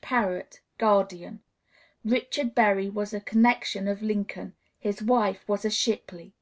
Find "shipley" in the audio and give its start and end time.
5.70-6.34